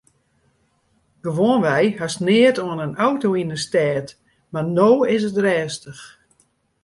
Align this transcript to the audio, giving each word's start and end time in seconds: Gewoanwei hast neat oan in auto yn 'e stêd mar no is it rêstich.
Gewoanwei 1.23 1.85
hast 1.99 2.19
neat 2.27 2.57
oan 2.65 2.81
in 2.85 2.95
auto 3.07 3.27
yn 3.41 3.53
'e 3.53 3.59
stêd 3.65 4.07
mar 4.51 4.65
no 4.77 4.89
is 5.15 5.23
it 5.29 5.37
rêstich. 5.45 6.01